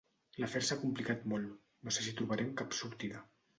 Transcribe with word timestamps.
L'afer 0.43 0.61
s'ha 0.69 0.77
complicat 0.83 1.27
molt: 1.35 1.53
no 1.85 1.95
sé 1.99 2.07
si 2.09 2.17
trobarem 2.23 2.53
cap 2.65 2.77
sortida. 2.83 3.25